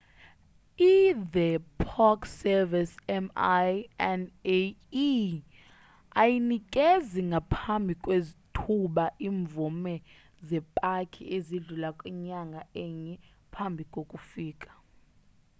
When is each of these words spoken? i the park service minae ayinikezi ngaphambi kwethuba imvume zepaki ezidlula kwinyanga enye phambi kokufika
i 0.91 0.93
the 1.33 1.49
park 1.87 2.21
service 2.41 2.93
minae 3.25 4.63
ayinikezi 6.21 7.21
ngaphambi 7.31 7.93
kwethuba 8.03 9.05
imvume 9.29 9.93
zepaki 10.47 11.21
ezidlula 11.35 11.89
kwinyanga 11.99 12.61
enye 12.83 13.15
phambi 13.53 13.83
kokufika 13.93 14.69